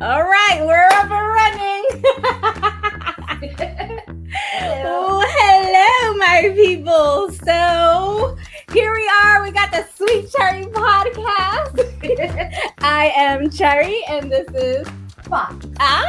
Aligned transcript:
All 0.00 0.24
right, 0.24 0.58
we're 0.60 0.88
up 0.90 1.08
and 1.08 1.12
running. 1.12 1.84
Hello. 4.32 4.82
Oh, 4.86 5.24
hello, 5.24 6.16
my 6.18 6.50
people. 6.52 7.30
So 7.30 8.36
here 8.72 8.92
we 8.92 9.08
are. 9.22 9.40
We 9.44 9.52
got 9.52 9.70
the 9.70 9.86
Sweet 9.94 10.32
Cherry 10.32 10.64
podcast. 10.64 11.78
I 12.80 13.12
am 13.14 13.48
Cherry, 13.50 14.02
and 14.08 14.32
this 14.32 14.48
is 14.48 14.88
Fox. 15.28 15.64
ah. 15.78 16.04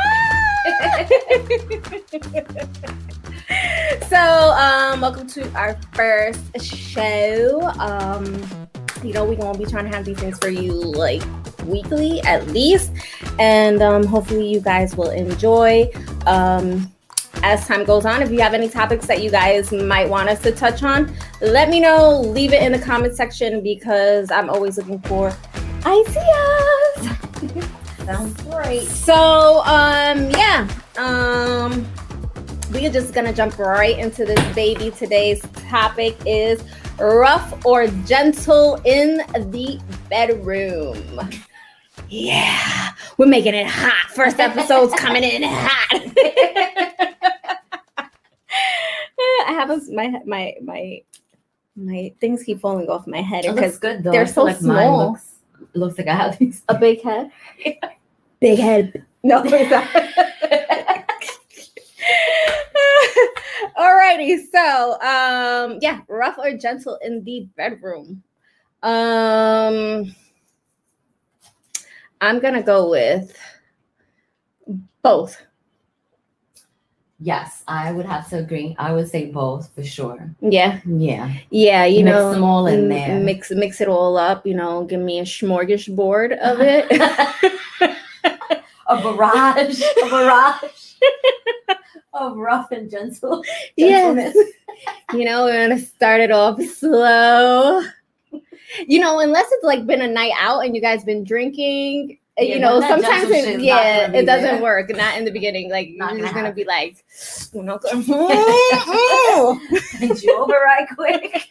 so, 4.09 4.17
um, 4.17 5.01
welcome 5.01 5.27
to 5.27 5.47
our 5.53 5.77
first 5.93 6.41
show. 6.59 7.61
Um, 7.77 8.41
you 9.05 9.13
know, 9.13 9.25
we're 9.25 9.35
gonna 9.35 9.57
be 9.57 9.65
trying 9.65 9.89
to 9.89 9.95
have 9.95 10.05
these 10.05 10.17
things 10.17 10.37
for 10.39 10.49
you 10.49 10.71
like 10.71 11.21
weekly 11.65 12.21
at 12.21 12.47
least, 12.47 12.91
and 13.39 13.81
um, 13.81 14.05
hopefully, 14.05 14.47
you 14.47 14.59
guys 14.59 14.95
will 14.95 15.11
enjoy. 15.11 15.89
Um, 16.25 16.91
as 17.43 17.67
time 17.67 17.83
goes 17.83 18.05
on, 18.05 18.21
if 18.21 18.31
you 18.31 18.39
have 18.39 18.53
any 18.53 18.69
topics 18.69 19.05
that 19.05 19.21
you 19.21 19.29
guys 19.29 19.71
might 19.71 20.09
want 20.09 20.29
us 20.29 20.41
to 20.41 20.51
touch 20.51 20.81
on, 20.83 21.15
let 21.41 21.69
me 21.69 21.79
know. 21.79 22.19
Leave 22.21 22.53
it 22.53 22.63
in 22.63 22.71
the 22.71 22.79
comment 22.79 23.15
section 23.15 23.61
because 23.61 24.31
I'm 24.31 24.49
always 24.49 24.77
looking 24.77 24.99
for 25.01 25.31
ideas. 25.85 27.09
Sounds 28.05 28.41
great. 28.43 28.83
So, 28.83 29.61
um, 29.65 30.29
yeah, 30.31 30.67
um, 30.97 31.87
we 32.73 32.85
are 32.87 32.91
just 32.91 33.13
gonna 33.13 33.33
jump 33.33 33.57
right 33.57 33.97
into 33.97 34.25
this 34.25 34.55
baby. 34.55 34.91
Today's 34.91 35.41
topic 35.69 36.17
is 36.25 36.63
rough 36.99 37.65
or 37.65 37.87
gentle 38.05 38.75
in 38.85 39.17
the 39.51 39.79
bedroom. 40.09 41.19
Yeah, 42.09 42.91
we're 43.17 43.25
making 43.27 43.53
it 43.55 43.67
hot. 43.67 44.11
First 44.13 44.39
episode's 44.39 44.93
coming 44.95 45.23
in 45.23 45.43
hot. 45.43 46.01
I 49.47 49.51
have 49.51 49.69
a, 49.69 49.79
my 49.91 50.21
my 50.25 50.53
my 50.61 51.01
my 51.75 52.13
things 52.19 52.43
keep 52.43 52.59
falling 52.61 52.87
off 52.89 53.05
my 53.07 53.21
head 53.21 53.45
It 53.45 53.49
looks 53.49 53.59
because 53.61 53.77
good 53.79 54.03
though. 54.03 54.11
they're 54.11 54.27
so 54.27 54.43
like 54.43 54.57
small. 54.57 55.09
Looks, 55.11 55.35
looks 55.73 55.97
like 55.97 56.07
I 56.07 56.15
have 56.15 56.37
these. 56.37 56.61
a 56.69 56.77
big 56.77 57.01
head. 57.01 57.31
Big 58.41 58.59
head. 58.59 59.03
No, 59.23 59.41
it's 59.45 59.71
not. 59.71 59.87
Alrighty, 63.77 64.39
so 64.51 64.93
um 65.01 65.79
yeah, 65.81 66.01
rough 66.07 66.37
or 66.37 66.53
gentle 66.57 66.97
in 67.03 67.23
the 67.23 67.47
bedroom. 67.57 68.23
Um 68.83 70.15
I'm 72.21 72.39
gonna 72.39 72.63
go 72.63 72.89
with 72.89 73.37
both. 75.01 75.41
Yes, 77.19 77.63
I 77.67 77.91
would 77.91 78.05
have 78.05 78.29
to 78.29 78.39
agree. 78.39 78.75
I 78.77 78.91
would 78.91 79.09
say 79.09 79.25
both 79.31 79.69
for 79.73 79.83
sure. 79.83 80.29
Yeah, 80.41 80.79
Yeah. 80.85 81.31
yeah, 81.49 81.85
you 81.85 82.03
Mix 82.03 82.15
know, 82.15 82.31
them 82.33 82.43
all 82.43 82.67
in 82.67 82.89
there. 82.89 83.19
Mix 83.19 83.51
mix 83.51 83.81
it 83.81 83.87
all 83.87 84.17
up, 84.17 84.45
you 84.45 84.53
know, 84.53 84.83
give 84.85 84.99
me 85.01 85.19
a 85.19 85.23
smorgasbord 85.23 86.37
of 86.39 86.59
it. 86.61 86.91
a 88.87 89.01
barrage. 89.01 89.81
A 90.03 90.09
barrage. 90.09 90.93
of 92.15 92.37
rough 92.37 92.71
and 92.71 92.89
gentle. 92.89 93.43
Yes. 93.77 94.35
you 95.13 95.25
know, 95.25 95.45
we're 95.45 95.67
gonna 95.67 95.79
start 95.79 96.21
it 96.21 96.31
off 96.31 96.61
slow. 96.61 97.81
You 98.87 98.99
know, 98.99 99.19
unless 99.19 99.47
it's 99.51 99.63
like 99.63 99.85
been 99.85 100.01
a 100.01 100.07
night 100.07 100.33
out 100.37 100.61
and 100.65 100.75
you 100.75 100.81
guys 100.81 101.03
been 101.05 101.23
drinking, 101.23 102.17
uh, 102.39 102.43
Yeah, 102.43 102.55
you 102.55 102.59
know, 102.59 102.81
sometimes 102.81 103.29
it, 103.29 103.61
yeah, 103.61 104.11
it 104.11 104.25
doesn't 104.25 104.55
there. 104.55 104.61
work. 104.61 104.89
Not 104.89 105.17
in 105.17 105.23
the 105.25 105.31
beginning. 105.31 105.69
Like 105.69 105.89
Not 105.91 106.13
you're 106.17 106.21
gonna 106.21 106.21
just 106.23 106.33
gonna 106.33 106.47
happen. 106.47 106.55
be 106.55 106.65
like, 106.65 107.05
you 107.53 107.63
know, 107.63 109.59
And 110.01 110.21
you 110.23 110.37
over 110.37 110.53
right 110.65 110.87
quick. 110.95 111.49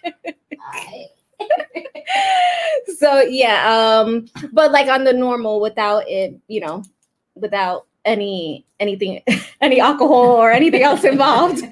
So 2.98 3.20
yeah, 3.22 3.66
um, 4.03 4.26
but 4.53 4.70
like 4.72 4.88
on 4.88 5.04
the 5.04 5.12
normal 5.12 5.60
without 5.60 6.08
it, 6.08 6.36
you 6.48 6.60
know, 6.60 6.82
without 7.34 7.86
any 8.04 8.65
anything, 8.81 9.22
any 9.60 9.81
alcohol 9.81 10.26
or 10.26 10.50
anything 10.53 10.82
else 10.82 11.04
involved. 11.15 11.62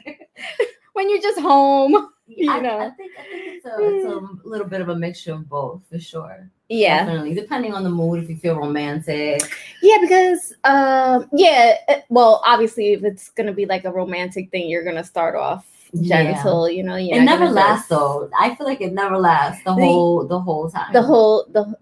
when 0.95 1.09
you're 1.11 1.21
just 1.23 1.41
home, 1.41 2.09
You 2.27 2.51
I, 2.51 2.61
know. 2.61 2.79
I 2.79 2.91
think 2.91 3.13
I 3.19 3.23
think 3.23 3.57
it's 3.57 3.67
a, 3.67 3.77
it's 3.79 4.07
a 4.07 4.49
little 4.49 4.67
bit 4.67 4.81
of 4.81 4.89
a 4.89 4.97
mixture 4.97 5.33
of 5.35 5.49
both 5.49 5.83
for 5.91 5.99
sure. 5.99 6.49
yeah, 6.69 7.05
Definitely. 7.05 7.35
Depending 7.35 7.75
on 7.75 7.83
the 7.85 7.91
mood, 7.91 8.23
if 8.23 8.29
you 8.31 8.37
feel 8.37 8.57
romantic. 8.57 9.43
Yeah, 9.83 9.99
because 10.01 10.53
um 10.65 11.29
yeah, 11.33 11.77
it- 11.89 12.05
well, 12.09 12.43
obviously 12.47 12.93
if 12.93 13.05
it's 13.05 13.31
gonna 13.31 13.53
be 13.53 13.67
like 13.67 13.85
a 13.85 13.93
romantic 13.93 14.51
thing, 14.51 14.69
you're 14.69 14.85
gonna 14.85 15.05
start 15.05 15.35
off 15.37 15.67
Yeah. 15.93 16.33
gentle, 16.33 16.69
you 16.71 16.83
know. 16.83 16.97
It 16.97 17.21
never 17.23 17.49
lasts 17.49 17.89
though. 17.89 18.31
I 18.39 18.55
feel 18.55 18.67
like 18.67 18.81
it 18.81 18.93
never 18.93 19.19
lasts 19.19 19.63
the 19.65 19.75
The- 19.75 19.83
whole 19.83 20.27
the 20.27 20.41
whole 20.41 20.71
time. 20.71 20.93
The 20.93 21.03
whole 21.03 21.45
the 21.53 21.75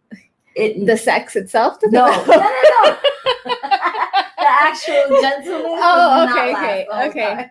it 0.56 0.84
the 0.86 0.96
sex 0.96 1.36
itself. 1.36 1.78
no, 1.84 2.06
no, 2.10 2.24
no, 2.26 2.96
no. 3.46 3.54
Actual. 4.60 4.94
Oh, 5.82 6.26
does 6.26 6.34
not 6.34 6.38
okay, 6.38 6.86
okay, 6.90 7.08
okay. 7.08 7.34
time. 7.34 7.50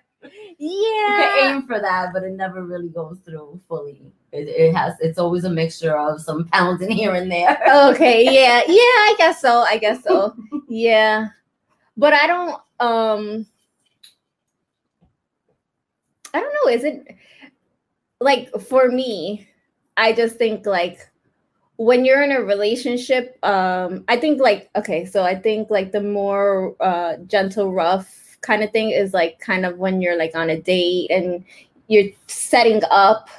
You 0.58 0.94
yeah. 1.08 1.18
can 1.18 1.56
aim 1.56 1.68
for 1.68 1.80
that, 1.80 2.12
but 2.14 2.24
it 2.24 2.34
never 2.34 2.64
really 2.64 2.90
goes 2.90 3.20
through 3.25 3.62
fully. 3.68 4.12
It, 4.31 4.47
it 4.50 4.75
has. 4.75 4.96
It's 5.00 5.18
always 5.18 5.46
a 5.46 5.50
mixture 5.50 5.98
of 5.98 6.22
some 6.22 6.46
pounding 6.50 6.92
here 6.92 7.16
and 7.16 7.31
there. 7.31 7.58
Okay, 7.92 8.25
yeah, 8.25 8.62
yeah, 8.68 8.74
I 8.75 9.16
guess 9.18 9.42
so. 9.42 9.62
I 9.62 9.78
guess 9.78 10.03
so. 10.03 10.36
yeah. 10.68 11.30
But 11.96 12.14
I 12.14 12.28
don't 12.28 12.62
um 12.80 13.46
I 16.34 16.40
don't 16.40 16.53
know, 16.53 16.72
is 16.72 16.84
it 16.84 17.16
like 18.19 18.50
for 18.62 18.90
me, 18.90 19.48
I 19.98 20.14
just 20.14 20.36
think 20.36 20.66
like 20.66 21.09
when 21.80 22.04
you're 22.04 22.22
in 22.22 22.34
a 22.34 22.42
relationship, 22.42 23.40
um, 23.42 24.04
I 24.10 24.18
think 24.18 24.42
like 24.42 24.70
okay, 24.76 25.06
so 25.06 25.24
I 25.24 25.34
think 25.34 25.70
like 25.70 25.94
the 25.94 26.02
more 26.02 26.76
uh 26.82 27.16
gentle, 27.26 27.72
rough 27.72 28.38
kind 28.42 28.64
of 28.64 28.72
thing 28.72 28.90
is 28.90 29.14
like 29.14 29.40
kind 29.40 29.66
of 29.66 29.78
when 29.78 30.02
you're 30.02 30.18
like 30.18 30.36
on 30.36 30.50
a 30.50 30.60
date 30.60 31.10
and 31.10 31.46
you're 31.88 32.12
setting 32.28 32.82
up, 32.92 33.30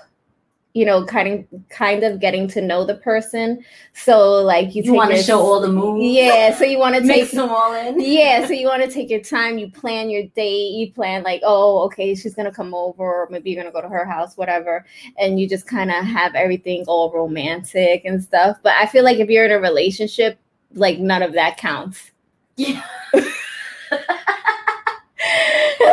you 0.72 0.84
know, 0.84 1.04
kind 1.04 1.28
of 1.28 1.68
kind 1.68 2.04
of 2.04 2.20
getting 2.20 2.46
to 2.48 2.60
know 2.60 2.84
the 2.84 2.94
person. 2.96 3.64
So 3.92 4.34
like 4.34 4.74
you, 4.74 4.82
You 4.84 4.94
want 4.94 5.10
to 5.10 5.20
show 5.22 5.40
all 5.40 5.60
the 5.60 5.68
moves. 5.68 6.04
yeah, 6.04 6.56
so 6.56 6.64
you 6.64 6.78
want 6.78 6.94
to 6.94 7.02
take 7.06 7.30
them 7.32 7.48
all 7.50 7.72
in. 7.74 7.98
yeah, 8.00 8.46
so 8.46 8.52
you 8.52 8.66
want 8.68 8.82
to 8.82 8.90
take 8.90 9.10
your 9.10 9.20
time, 9.20 9.58
you 9.58 9.70
plan 9.70 10.10
your 10.10 10.24
date, 10.36 10.72
you 10.72 10.92
plan 10.92 11.22
like, 11.24 11.40
oh, 11.44 11.80
okay, 11.86 12.14
she's 12.14 12.34
gonna 12.34 12.52
come 12.52 12.72
over, 12.72 13.02
or 13.02 13.28
maybe 13.30 13.50
you're 13.50 13.60
gonna 13.62 13.72
go 13.72 13.80
to 13.80 13.88
her 13.88 14.04
house, 14.04 14.36
whatever, 14.36 14.84
and 15.18 15.40
you 15.40 15.48
just 15.48 15.66
kind 15.66 15.90
of 15.90 16.04
have 16.04 16.34
everything 16.34 16.84
all 16.86 17.10
romantic 17.12 18.04
and 18.04 18.22
stuff. 18.22 18.58
But 18.62 18.74
I 18.74 18.86
feel 18.86 19.02
like 19.02 19.18
if 19.18 19.28
you're 19.28 19.44
in 19.46 19.50
a 19.52 19.58
relationship, 19.58 20.38
like 20.74 20.98
none 21.00 21.22
of 21.22 21.32
that 21.32 21.56
counts. 21.56 22.12
Yeah. 22.56 22.82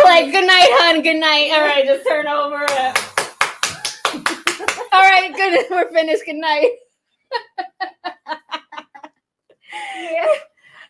like, 0.04 0.32
good 0.32 0.46
night, 0.46 0.70
hon, 0.72 1.02
good 1.02 1.20
night. 1.20 1.52
All 1.54 1.62
right, 1.62 1.84
just 1.86 2.08
turn 2.08 2.28
over. 2.28 2.66
all 4.92 5.02
right, 5.02 5.34
good, 5.36 5.66
we're 5.72 5.92
finished. 5.92 6.24
Good 6.26 6.36
night. 6.36 6.72
yeah. 10.00 10.26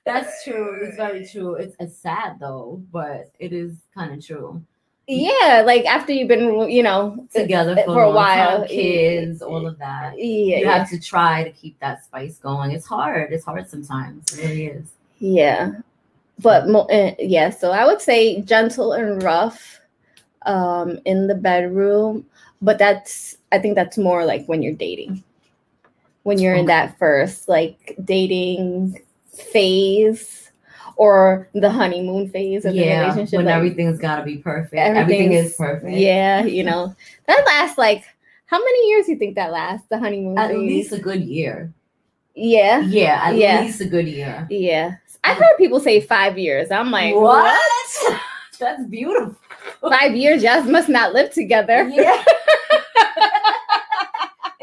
That's 0.06 0.44
true. 0.44 0.80
It's 0.84 0.96
very 0.96 1.28
true. 1.28 1.56
It's, 1.56 1.76
it's 1.80 1.98
sad 1.98 2.40
though, 2.40 2.82
but 2.92 3.32
it 3.40 3.52
is 3.52 3.76
kind 3.94 4.14
of 4.14 4.26
true. 4.26 4.62
Yeah, 5.10 5.64
like 5.66 5.86
after 5.86 6.12
you've 6.12 6.28
been, 6.28 6.70
you 6.70 6.84
know, 6.84 7.26
Together 7.34 7.76
for, 7.78 7.86
for 7.86 8.04
a 8.04 8.10
long 8.10 8.26
time, 8.26 8.60
while, 8.60 8.68
kids, 8.68 9.42
all 9.42 9.66
of 9.66 9.78
that. 9.80 10.18
Yeah, 10.18 10.24
You 10.24 10.66
yeah. 10.66 10.78
have 10.78 10.90
to 10.90 11.00
try 11.00 11.46
to 11.46 11.52
keep 11.52 11.80
that 11.80 12.04
spice 12.04 12.38
going. 12.40 12.72
It's 12.72 12.86
hard. 12.86 13.32
It's 13.32 13.46
hard 13.46 13.70
sometimes. 13.70 14.38
It 14.38 14.44
really 14.46 14.66
is. 14.66 14.92
Yeah, 15.20 15.72
but 16.40 16.70
uh, 16.70 17.16
yeah. 17.20 17.50
So 17.50 17.72
I 17.72 17.86
would 17.86 18.02
say 18.02 18.42
gentle 18.42 18.94
and 18.94 19.24
rough 19.24 19.80
um, 20.46 21.00
in 21.06 21.28
the 21.28 21.36
bedroom, 21.36 22.26
but 22.62 22.78
that's 22.78 23.38
I 23.52 23.60
think 23.60 23.76
that's 23.76 23.98
more 23.98 24.26
like 24.26 24.46
when 24.46 24.62
you're 24.62 24.74
dating, 24.74 25.24
when 26.24 26.40
you're 26.40 26.56
in 26.56 26.66
that 26.68 26.98
first 26.98 27.48
like 27.48 27.96
dating 28.04 29.02
phase 29.32 30.52
or 30.96 31.48
the 31.54 31.70
honeymoon 31.70 32.28
phase 32.30 32.66
of 32.66 32.74
the 32.74 32.80
yeah, 32.80 33.02
relationship. 33.02 33.38
when 33.38 33.46
like, 33.46 33.56
everything's 33.56 34.00
got 34.00 34.18
to 34.18 34.24
be 34.24 34.38
perfect. 34.38 34.76
Everything 34.76 35.34
is 35.34 35.54
perfect. 35.56 35.96
Yeah, 35.96 36.44
you 36.44 36.64
know 36.64 36.96
that 37.28 37.44
lasts 37.46 37.78
like 37.78 38.04
how 38.48 38.58
many 38.60 38.90
years 38.90 39.06
do 39.06 39.12
you 39.12 39.18
think 39.18 39.36
that 39.36 39.52
lasts? 39.52 39.88
The 39.90 40.00
honeymoon 40.00 40.38
At 40.38 40.50
phase. 40.52 40.58
least 40.58 40.92
a 40.94 41.00
good 41.00 41.22
year. 41.22 41.72
yeah, 42.34 42.80
Yeah, 42.82 43.22
at 43.24 43.36
Yeah. 43.36 43.62
least 43.62 43.82
a 43.82 43.86
good 43.86 44.08
year. 44.08 44.48
yeah. 44.50 44.96
I've 45.24 45.36
heard 45.38 45.58
people 45.58 45.82
say 45.82 46.00
five 46.00 46.38
years. 46.38 46.72
I'm 46.72 46.90
like, 46.90 47.14
what? 47.14 47.60
That's 48.60 48.86
beautiful. 48.86 49.36
Five 49.82 50.16
years, 50.16 50.42
y'all 50.42 50.64
must 50.64 50.88
not 50.88 51.12
live 51.14 51.32
together. 51.32 51.90
Yeah. 51.90 52.24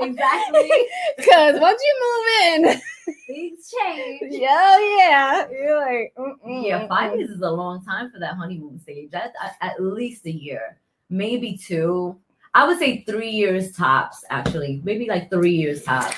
exactly. 0.05 0.71
Because 1.17 1.61
once 1.61 1.81
you 1.83 1.95
move 2.05 2.67
in, 2.67 2.81
Things 3.27 3.73
change. 3.83 4.33
yeah, 4.33 4.79
yeah, 4.99 5.47
you're 5.51 5.77
like, 5.77 6.15
mm-mm, 6.19 6.67
Yeah, 6.67 6.87
five 6.89 7.17
years 7.17 7.31
is 7.31 7.41
a 7.43 7.51
long 7.51 7.85
time 7.85 8.11
for 8.11 8.19
that 8.19 8.35
honeymoon 8.35 8.79
stage. 8.81 9.11
That's 9.11 9.37
at, 9.43 9.57
at 9.61 9.83
least 9.83 10.27
a 10.27 10.33
year, 10.33 10.79
maybe 11.11 11.57
two. 11.57 12.17
I 12.55 12.67
would 12.67 12.79
say 12.79 13.05
three 13.05 13.31
years 13.31 13.73
tops, 13.73 14.25
actually, 14.31 14.81
maybe 14.85 15.07
like 15.07 15.29
three 15.31 15.55
years 15.55 15.83
tops. 15.83 16.15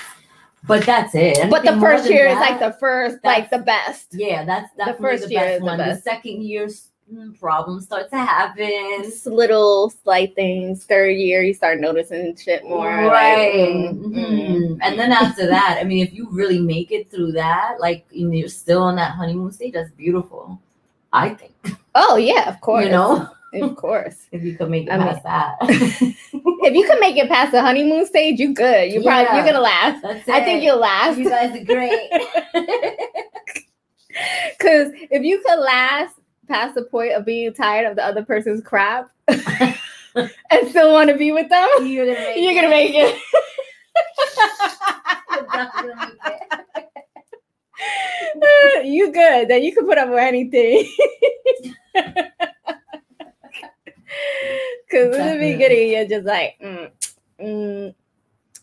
But 0.66 0.84
that's 0.84 1.14
it. 1.14 1.48
But 1.48 1.64
the 1.64 1.78
first 1.78 2.10
year 2.10 2.26
is 2.26 2.36
like 2.36 2.58
the 2.58 2.72
first, 2.78 3.18
like 3.24 3.50
the 3.50 3.58
best. 3.58 4.08
yeah, 4.12 4.44
that's 4.44 4.68
the 4.76 4.96
first 5.00 5.24
the 5.24 5.30
year 5.30 5.40
best 5.40 5.52
is 5.54 5.58
the 5.60 5.64
one. 5.64 5.78
The, 5.78 5.84
best. 5.84 6.04
second 6.04 6.42
year, 6.42 6.66
mm, 6.66 6.88
problems 7.38 7.85
start 7.85 8.11
to 8.11 8.17
happen. 8.17 9.03
Just 9.03 9.26
little 9.26 9.91
slight 9.91 10.35
things. 10.35 10.85
Third 10.85 11.11
year, 11.17 11.43
you 11.43 11.55
start 11.55 11.81
noticing 11.81 12.35
shit 12.37 12.64
more. 12.64 12.91
like, 13.05 13.12
right. 13.12 13.55
mm, 13.55 14.03
mm. 14.03 14.17
Mhm. 14.17 14.79
And 14.82 14.99
then 14.99 15.12
after 15.12 15.47
that, 15.47 15.79
I 15.81 15.85
mean, 15.85 16.05
if 16.06 16.12
you 16.12 16.29
really 16.31 16.61
make 16.61 16.91
it 16.93 17.11
through 17.11 17.32
that, 17.32 17.76
like 17.81 18.05
you're 18.11 18.49
still 18.49 18.82
on 18.82 18.97
that 18.97 19.12
honeymoon 19.12 19.53
stage, 19.53 19.75
that's 19.75 19.91
beautiful. 19.93 20.61
I 21.12 21.31
think. 21.31 21.55
Oh 21.94 22.17
yeah, 22.17 22.49
of 22.49 22.61
course. 22.61 22.85
You 22.85 22.91
know, 22.91 23.29
of 23.55 23.76
course. 23.76 24.26
if 24.32 24.43
you 24.43 24.56
could 24.56 24.69
make 24.70 24.87
it 24.88 24.91
I 24.91 24.99
mean- 24.99 25.06
past 25.08 25.23
that. 25.23 25.56
if 25.62 26.75
you 26.75 26.87
can 26.87 27.00
make 27.00 27.17
it 27.17 27.29
past 27.29 27.53
the 27.53 27.62
honeymoon 27.62 28.05
stage, 28.06 28.38
you 28.41 28.53
good. 28.53 28.93
You 28.93 29.03
probably 29.03 29.25
Yeah. 29.25 29.37
you're 29.37 29.44
gonna 29.47 29.61
last. 29.61 30.05
I 30.29 30.43
think 30.44 30.62
you'll 30.62 30.79
last. 30.81 31.19
You 31.19 31.29
guys 31.31 31.55
are 31.56 31.64
great. 31.64 32.11
Because 34.58 34.93
if 35.11 35.23
you 35.23 35.43
could 35.47 35.58
last 35.61 36.14
past 36.46 36.75
the 36.75 36.82
point 36.82 37.12
of 37.12 37.25
being 37.25 37.52
tired 37.52 37.87
of 37.87 37.96
the 37.96 38.04
other 38.04 38.25
person's 38.25 38.62
crap 38.62 39.10
and 39.28 39.78
still 40.69 40.93
want 40.93 41.10
to 41.10 41.16
be 41.16 41.32
with 41.32 41.48
them, 41.48 41.69
You're 41.82 42.06
gonna 42.06 42.19
make 42.19 42.37
you're 42.38 42.52
it. 42.52 42.54
gonna 42.54 42.69
make 42.69 42.94
it. 42.94 43.20
You're 45.31 45.46
definitely 45.52 45.94
gonna 45.94 46.19
make 46.25 46.34
it. 48.43 48.87
you 48.87 49.12
good. 49.12 49.48
Then 49.48 49.62
you 49.62 49.72
can 49.75 49.87
put 49.87 49.98
up 49.98 50.08
with 50.08 50.19
anything. 50.19 50.90
Because 54.88 55.16
in 55.16 55.26
the 55.26 55.52
beginning, 55.52 55.90
you're 55.90 56.06
just 56.06 56.26
like, 56.26 56.54
mm, 56.62 56.90
mm, 57.40 57.94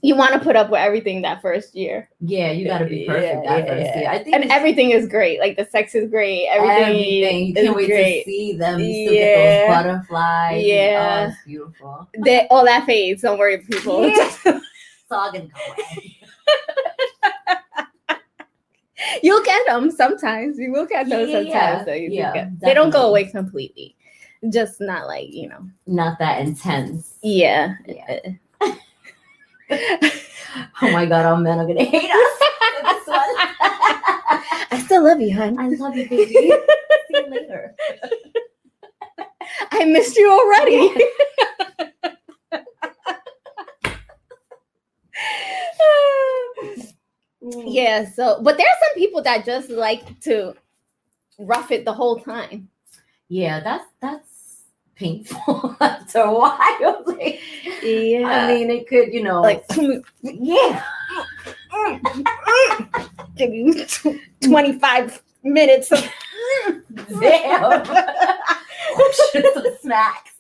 you 0.03 0.15
want 0.15 0.33
to 0.33 0.39
put 0.39 0.55
up 0.57 0.69
with 0.69 0.81
everything 0.81 1.21
that 1.21 1.41
first 1.41 1.73
year. 1.75 2.09
Yeah, 2.19 2.51
you 2.51 2.67
gotta 2.67 2.85
be 2.85 3.05
perfect 3.07 3.45
Yeah, 3.45 3.50
that 3.57 3.59
yeah, 3.59 3.73
first 3.73 3.85
yeah. 3.85 4.00
year. 4.01 4.09
I 4.09 4.23
think 4.23 4.35
And 4.35 4.51
everything 4.51 4.91
is 4.91 5.07
great. 5.07 5.39
Like 5.39 5.55
the 5.55 5.65
sex 5.65 5.95
is 5.95 6.09
great. 6.09 6.45
Everything, 6.50 6.83
everything. 6.83 7.47
You 7.47 7.55
is 7.55 7.63
can't 7.63 7.75
wait 7.77 7.88
great. 7.88 8.23
to 8.25 8.29
see 8.29 8.53
them. 8.57 8.79
You 8.81 8.94
still 9.07 9.13
Yeah. 9.13 9.35
get 9.35 9.67
those 9.67 9.75
butterflies. 9.75 10.53
and- 10.55 10.61
oh, 10.61 10.67
Yeah. 10.67 11.23
oh, 11.25 11.29
it's 11.29 11.38
beautiful. 11.45 12.09
They, 12.23 12.47
all 12.50 12.65
that 12.65 12.85
fades. 12.85 13.21
Don't 13.21 13.39
worry, 13.39 13.59
people. 13.59 14.07
Yeah. 14.09 14.29
It's 14.45 15.11
all 15.11 15.31
gonna 15.31 15.45
go 15.45 15.73
away. 15.73 16.17
You'll 19.21 19.44
get 19.44 19.65
them 19.67 19.91
sometimes. 19.91 20.57
You 20.57 20.71
will 20.71 20.85
get 20.85 21.09
those 21.09 21.29
Yeah, 21.29 21.39
yeah, 21.39 21.44
sometimes. 21.44 21.79
yeah. 21.79 21.85
So 21.85 21.94
you 21.94 22.09
Yeah, 22.11 22.33
get- 22.33 22.59
they 22.59 22.73
don't 22.73 22.89
go 22.89 23.07
away 23.07 23.25
completely. 23.25 23.95
Just 24.49 24.81
not 24.81 25.07
like 25.07 25.31
you 25.33 25.47
know. 25.49 25.65
Not 25.88 26.19
that 26.19 26.41
intense. 26.41 27.17
Yeah. 27.23 27.75
Yeah. 27.88 28.19
Uh, 28.25 28.29
Oh 30.81 30.92
my 30.92 31.06
god, 31.06 31.25
our 31.25 31.38
men 31.38 31.57
are 31.60 31.65
gonna 31.65 31.83
hate 31.83 32.12
us. 32.12 32.38
for 32.38 32.83
this 32.83 33.07
one. 33.07 33.36
I 34.71 34.81
still 34.86 35.04
love 35.04 35.19
you, 35.19 35.33
hon. 35.36 35.57
I 35.60 35.69
love 35.69 35.95
you, 35.95 36.07
baby. 36.07 36.33
See 36.33 36.54
you 37.10 37.27
later. 37.30 37.75
I 39.71 39.86
missed 39.86 40.15
you 40.18 40.30
already. 40.31 40.94
Mm. 47.44 47.63
yeah. 47.68 48.09
So, 48.09 48.39
but 48.42 48.57
there 48.57 48.66
are 48.66 48.80
some 48.88 48.95
people 48.95 49.21
that 49.24 49.45
just 49.45 49.69
like 49.69 50.18
to 50.21 50.56
rough 51.38 51.71
it 51.71 51.83
the 51.83 51.92
whole 51.92 52.19
time. 52.19 52.69
Yeah, 53.27 53.59
that's 53.59 53.86
that's 54.00 54.32
painful 54.95 55.75
after 55.81 56.19
a 56.19 56.34
while. 56.34 57.04
Like, 57.06 57.40
Yeah. 57.81 58.28
I 58.28 58.44
uh, 58.45 58.48
mean, 58.48 58.69
it 58.72 58.88
could, 58.88 59.13
you 59.13 59.24
know, 59.24 59.42
like 59.42 59.68
mm, 59.69 60.04
yeah. 60.22 60.84
give 63.36 63.54
you 63.54 63.86
tw- 63.86 64.19
25 64.44 65.22
minutes 65.44 65.92
of 65.92 66.00
Damn. 67.19 67.86
Some 67.86 69.66
smacks. 69.81 70.31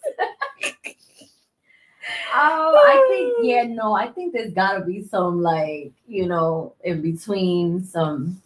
Oh, 2.35 2.75
I 2.85 3.07
think 3.09 3.33
yeah, 3.47 3.63
no, 3.63 3.93
I 3.93 4.07
think 4.07 4.33
there's 4.33 4.53
gotta 4.53 4.83
be 4.83 5.03
some 5.03 5.41
like, 5.41 5.91
you 6.07 6.27
know, 6.27 6.73
in 6.83 7.01
between 7.01 7.83
some 7.83 8.41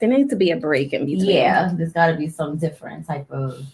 there 0.00 0.08
needs 0.08 0.30
to 0.30 0.36
be 0.36 0.50
a 0.52 0.56
break 0.56 0.92
in 0.92 1.06
between. 1.06 1.26
yeah, 1.26 1.72
there's 1.74 1.92
gotta 1.92 2.16
be 2.16 2.28
some 2.28 2.56
different 2.56 3.06
type 3.06 3.30
of 3.30 3.64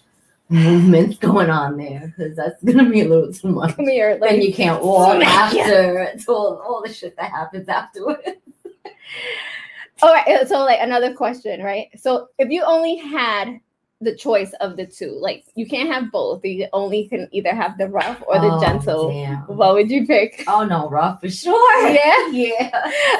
movements 0.54 1.18
going 1.18 1.50
on 1.50 1.76
there 1.76 2.12
because 2.16 2.36
that's 2.36 2.62
gonna 2.62 2.88
be 2.88 3.00
a 3.02 3.08
little 3.08 3.32
too 3.32 3.48
much. 3.48 3.76
Come 3.76 3.86
here. 3.88 4.16
Like, 4.20 4.30
Then 4.30 4.42
you 4.42 4.54
can't 4.54 4.82
walk 4.82 5.22
after 5.22 6.00
it's 6.02 6.28
all, 6.28 6.62
all 6.66 6.82
the 6.84 6.92
shit 6.92 7.16
that 7.16 7.30
happens 7.30 7.68
afterwards. 7.68 8.20
all 10.02 10.12
right. 10.12 10.46
So, 10.48 10.60
like, 10.64 10.78
another 10.80 11.14
question, 11.14 11.62
right? 11.62 11.88
So, 11.96 12.28
if 12.38 12.50
you 12.50 12.62
only 12.62 12.96
had 12.96 13.58
the 14.00 14.14
choice 14.14 14.52
of 14.60 14.76
the 14.76 14.84
two, 14.86 15.16
like, 15.20 15.44
you 15.54 15.66
can't 15.66 15.88
have 15.90 16.10
both, 16.12 16.44
you 16.44 16.66
only 16.72 17.08
can 17.08 17.28
either 17.32 17.54
have 17.54 17.78
the 17.78 17.88
rough 17.88 18.22
or 18.26 18.38
the 18.38 18.50
Oh, 18.52 18.60
gentle. 18.60 19.08
damn. 19.10 19.38
What 19.46 19.74
would 19.74 19.90
you 19.90 20.06
pick? 20.06 20.44
Oh 20.46 20.64
no, 20.64 20.88
rough 20.90 21.20
for 21.20 21.30
sure. 21.30 21.88
Yeah. 21.94 22.28
Yeah. 22.30 22.70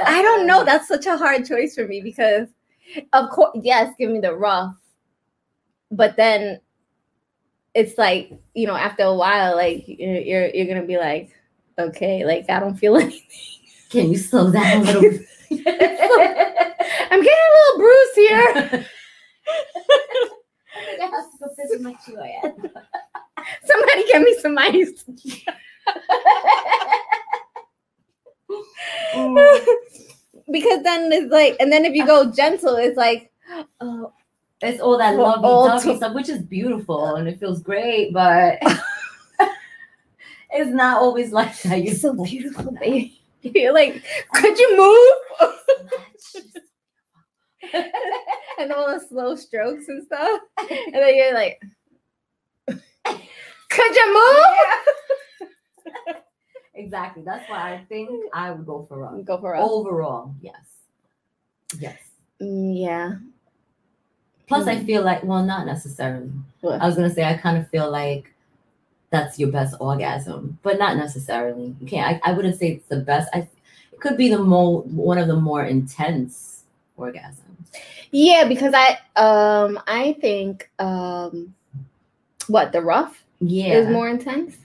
I 0.07 0.21
don't 0.23 0.47
know. 0.47 0.65
That's 0.65 0.89
such 0.89 1.07
a 1.07 1.17
hard 1.17 1.47
choice 1.47 1.75
for 1.75 1.87
me 1.87 2.01
because, 2.01 2.49
of 3.13 3.31
course, 3.31 3.57
yes, 3.63 3.95
give 3.99 4.11
me 4.11 4.21
the 4.21 4.35
rough, 4.35 4.75
but 5.91 6.17
then 6.17 6.61
it's 7.75 7.99
like 7.99 8.33
you 8.55 8.67
know, 8.67 8.77
after 8.77 9.03
a 9.05 9.15
while, 9.15 9.57
like 9.57 9.85
you're 9.87 10.21
you're, 10.21 10.49
you're 10.49 10.67
gonna 10.67 10.87
be 10.87 10.97
like, 10.97 11.31
okay, 11.79 12.25
like 12.25 12.49
I 12.49 12.61
don't 12.61 12.77
feel 12.77 12.97
anything. 13.01 13.21
Can 13.91 14.11
you 14.11 14.19
slow 14.19 14.51
down 14.51 14.83
a 14.83 14.85
little 14.85 15.03
bit? 15.03 15.27
I'm 17.11 17.23
getting 17.23 17.49
a 17.49 17.55
little 17.61 17.79
bruised 17.79 18.15
here. 18.17 18.87
I 21.01 21.07
have 21.07 21.31
to 21.31 21.39
go 21.41 21.47
visit 21.57 21.81
my 21.81 21.95
QIN. 21.95 22.71
Somebody 23.65 24.05
get 24.07 24.23
me 24.23 24.37
some 24.41 24.59
ice. 24.59 25.05
because 30.51 30.83
then 30.83 31.13
it's 31.13 31.31
like, 31.31 31.57
and 31.61 31.71
then 31.73 31.85
if 31.85 31.95
you 31.95 32.05
go 32.07 32.33
gentle, 32.33 32.77
it's 32.77 32.97
like, 32.97 33.31
oh, 33.81 34.13
It's 34.65 34.81
all 34.81 34.99
that 34.99 35.17
Well, 35.17 35.41
lovey 35.41 35.85
dovey 35.85 35.97
stuff, 35.97 36.15
which 36.15 36.29
is 36.29 36.43
beautiful 36.43 37.17
and 37.17 37.29
it 37.29 37.39
feels 37.39 37.63
great, 37.63 38.13
but 38.13 38.59
it's 40.51 40.71
not 40.71 41.03
always 41.03 41.33
like 41.33 41.61
that. 41.63 41.83
you're 41.83 41.95
so 41.95 42.15
beautiful, 42.15 42.73
baby. 42.73 43.21
You're 43.43 43.75
like, 43.75 44.03
could 44.33 44.59
you 44.59 44.77
move? 44.77 45.55
and 48.59 48.73
all 48.73 48.93
the 48.93 49.01
slow 49.07 49.37
strokes 49.37 49.89
and 49.89 50.03
stuff. 50.05 50.41
And 50.71 50.95
then 50.95 51.15
you're 51.15 51.35
like, 51.35 51.63
could 52.67 53.97
you 53.97 54.15
move? 54.15 54.47
exactly. 56.75 57.23
That's 57.23 57.49
why 57.51 57.75
I 57.75 57.85
think 57.89 58.09
I 58.33 58.51
would 58.51 58.65
go 58.65 58.87
for 58.89 58.99
rough. 58.99 59.23
Go 59.25 59.39
for 59.39 59.53
a 59.55 59.63
Overall, 59.63 60.35
yes. 60.41 60.55
Yes. 61.79 61.99
Mm, 62.41 62.81
yeah. 62.81 63.17
Plus, 64.47 64.67
I 64.67 64.77
Hmm. 64.77 64.85
feel 64.85 65.03
like, 65.03 65.25
well, 65.25 65.43
not 65.43 65.67
necessarily. 65.67 66.31
What? 66.61 66.81
I 66.81 66.87
was 66.87 66.97
gonna 66.97 67.11
say 67.11 67.25
I 67.25 67.35
kind 67.35 67.57
of 67.59 67.69
feel 67.69 67.91
like 67.91 68.33
that's 69.11 69.39
your 69.39 69.51
best 69.51 69.77
orgasm, 69.81 70.59
but 70.63 70.79
not 70.79 70.97
necessarily. 70.97 71.75
You 71.81 71.87
can't. 71.87 72.21
I, 72.25 72.31
I 72.31 72.33
wouldn't 72.35 72.59
say 72.59 72.73
it's 72.73 72.87
the 72.89 73.01
best. 73.01 73.29
I 73.33 73.49
it 73.93 74.01
could 74.01 74.17
be 74.17 74.29
the 74.29 74.39
more 74.39 74.83
one 74.83 75.19
of 75.19 75.29
the 75.29 75.37
more 75.37 75.65
intense 75.65 76.65
orgasms. 76.99 77.41
Yeah, 78.11 78.47
because 78.49 78.75
I 78.75 78.99
um 79.17 79.81
I 79.87 80.17
think 80.21 80.69
um 80.79 81.55
what 82.49 82.73
the 82.73 82.83
rough 82.83 83.25
Yeah, 83.41 83.75
is 83.79 83.89
more 83.89 84.09
intense. 84.09 84.57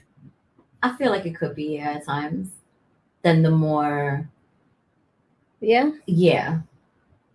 I 0.82 0.94
feel 0.96 1.10
like 1.10 1.26
it 1.26 1.36
could 1.36 1.54
be 1.54 1.76
yeah, 1.76 1.92
at 1.92 2.04
times. 2.04 2.50
Then 3.22 3.42
the 3.42 3.50
more, 3.50 4.28
Yeah. 5.60 5.90
yeah, 6.06 6.60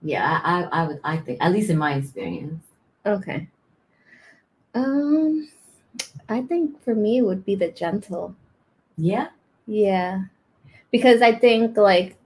yeah. 0.05 0.39
I, 0.43 0.63
I 0.63 0.83
I 0.83 0.87
would 0.87 0.99
I 1.03 1.17
think 1.17 1.39
at 1.41 1.51
least 1.51 1.69
in 1.69 1.77
my 1.77 1.95
experience. 1.95 2.63
Okay. 3.05 3.47
Um 4.75 5.49
I 6.29 6.41
think 6.41 6.81
for 6.83 6.93
me 6.93 7.17
it 7.17 7.21
would 7.23 7.43
be 7.43 7.55
the 7.55 7.71
gentle. 7.71 8.35
Yeah. 8.97 9.29
Yeah. 9.65 10.21
Because 10.91 11.21
I 11.21 11.33
think 11.33 11.75
like 11.75 12.17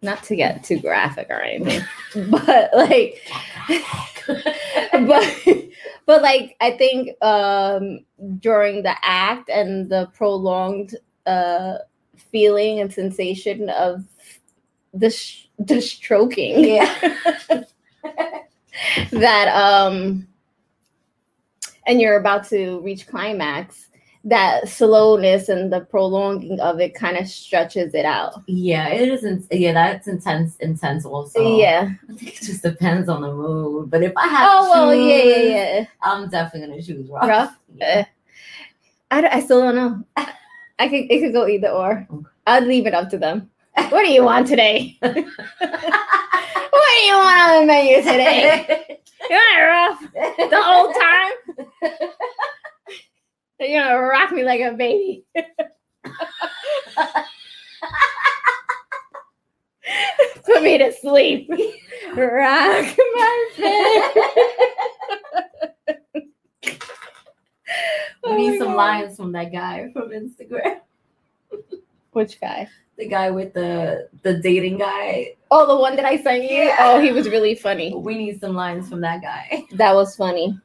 not 0.00 0.22
to 0.24 0.34
get 0.34 0.64
too 0.64 0.80
graphic 0.80 1.28
or 1.28 1.40
anything, 1.40 1.82
but 2.30 2.70
like 2.74 3.20
but 4.92 5.46
but 6.06 6.22
like 6.22 6.56
I 6.62 6.70
think 6.70 7.22
um 7.22 8.00
during 8.38 8.82
the 8.82 8.96
act 9.02 9.50
and 9.50 9.90
the 9.90 10.10
prolonged 10.14 10.96
uh 11.26 11.78
feeling 12.16 12.80
and 12.80 12.90
sensation 12.90 13.68
of 13.68 14.04
the 14.94 15.10
sh- 15.10 15.46
the 15.58 15.80
stroking 15.80 16.64
Yeah. 16.64 17.14
that 19.12 19.48
um 19.48 20.26
and 21.86 22.00
you're 22.00 22.16
about 22.16 22.48
to 22.48 22.80
reach 22.80 23.06
climax 23.06 23.88
that 24.24 24.68
slowness 24.68 25.48
and 25.48 25.72
the 25.72 25.80
prolonging 25.80 26.60
of 26.60 26.78
it 26.78 26.94
kind 26.94 27.16
of 27.16 27.26
stretches 27.26 27.92
it 27.94 28.04
out 28.04 28.40
yeah, 28.46 28.88
it 28.88 29.08
isn't. 29.08 29.46
Yeah, 29.50 29.72
that's 29.72 30.06
intense. 30.06 30.56
Intense 30.58 31.04
also. 31.04 31.56
yeah 31.58 31.90
I 32.08 32.12
think 32.14 32.36
it 32.36 32.42
just 32.44 32.62
depends 32.62 33.08
on 33.08 33.22
the 33.22 33.34
mood. 33.34 33.90
But 33.90 34.04
if 34.04 34.12
I 34.16 34.28
have, 34.28 34.48
oh 34.52 34.70
well 34.70 34.94
yeah 34.94 35.24
yeah 35.24 35.42
yeah 35.42 35.84
I'm 36.02 36.28
definitely 36.28 36.68
gonna 36.68 36.82
choose 36.82 37.08
rough. 37.10 37.28
Rough? 37.28 37.58
Yeah. 37.74 38.04
I, 39.10 39.20
don't- 39.22 39.32
I 39.34 39.40
still 39.40 39.60
don't 39.60 39.74
know 39.74 40.04
i 40.78 40.88
could 40.88 41.04
it 41.10 41.20
could 41.20 41.32
go 41.34 41.46
either 41.46 41.68
or 41.68 42.06
i'd 42.46 42.64
leave 42.64 42.86
it 42.86 42.94
up 42.94 43.10
to 43.10 43.18
them 43.18 43.50
what 43.90 44.04
do 44.04 44.10
you 44.10 44.24
want 44.24 44.46
today? 44.46 44.98
What 46.74 46.88
do 46.98 47.04
you 47.04 47.14
want 47.14 47.40
on 47.40 47.60
the 47.60 47.66
menu 47.66 47.96
today? 47.96 48.98
You 49.28 49.36
want 49.36 49.58
it 49.58 49.62
rough 49.62 50.00
the 50.50 50.62
whole 50.62 50.92
time? 50.92 51.32
You're 53.60 53.82
gonna 53.82 53.98
rock 54.00 54.32
me 54.32 54.42
like 54.42 54.60
a 54.60 54.72
baby? 54.72 55.24
Put 60.44 60.62
me 60.62 60.78
to 60.78 60.92
sleep. 60.92 61.50
Rock 62.16 62.96
my 63.16 63.48
face 63.54 64.26
we 68.24 68.36
need 68.36 68.60
oh 68.60 68.64
some 68.64 68.74
lines 68.74 69.16
from 69.16 69.32
that 69.32 69.52
guy 69.52 69.90
from 69.92 70.10
Instagram. 70.10 70.80
which 72.12 72.40
guy 72.40 72.68
The 72.98 73.08
guy 73.08 73.30
with 73.30 73.54
the 73.54 74.08
the 74.22 74.34
dating 74.40 74.78
guy. 74.78 75.34
oh 75.50 75.66
the 75.66 75.76
one 75.76 75.96
that 75.96 76.04
i 76.04 76.16
sent 76.22 76.44
you 76.44 76.50
Yeah. 76.68 76.76
oh 76.80 77.00
he 77.00 77.10
was 77.12 77.28
really 77.28 77.54
funny 77.54 77.92
We 77.94 78.16
need 78.16 78.40
some 78.40 78.54
lines 78.54 78.88
from 78.88 79.00
that 79.00 79.22
guy. 79.22 79.64
that 79.72 79.94
was 79.94 80.14
funny 80.16 80.58